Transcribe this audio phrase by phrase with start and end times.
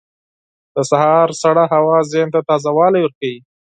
[0.75, 3.37] •د سهار سړه هوا ذهن ته تازه والی ورکوي.